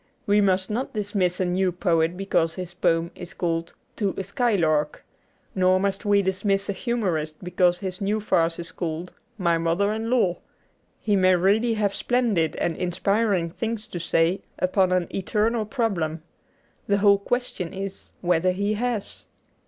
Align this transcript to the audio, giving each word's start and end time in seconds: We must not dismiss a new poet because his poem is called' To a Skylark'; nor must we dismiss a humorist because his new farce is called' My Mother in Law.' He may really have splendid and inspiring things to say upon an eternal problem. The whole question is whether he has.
We 0.25 0.41
must 0.41 0.71
not 0.71 0.95
dismiss 0.95 1.39
a 1.39 1.45
new 1.45 1.71
poet 1.71 2.17
because 2.17 2.55
his 2.55 2.73
poem 2.73 3.11
is 3.13 3.35
called' 3.35 3.75
To 3.97 4.15
a 4.17 4.23
Skylark'; 4.23 5.05
nor 5.53 5.79
must 5.79 6.05
we 6.05 6.23
dismiss 6.23 6.67
a 6.69 6.73
humorist 6.73 7.35
because 7.43 7.77
his 7.77 8.01
new 8.01 8.19
farce 8.19 8.57
is 8.57 8.71
called' 8.71 9.13
My 9.47 9.59
Mother 9.59 9.93
in 9.93 10.09
Law.' 10.09 10.39
He 10.99 11.15
may 11.15 11.35
really 11.35 11.75
have 11.75 11.93
splendid 11.93 12.55
and 12.55 12.75
inspiring 12.77 13.51
things 13.51 13.85
to 13.89 13.99
say 13.99 14.41
upon 14.57 14.91
an 14.91 15.05
eternal 15.15 15.67
problem. 15.67 16.23
The 16.87 16.97
whole 16.97 17.19
question 17.19 17.71
is 17.71 18.11
whether 18.23 18.53
he 18.53 18.73
has. 18.73 19.25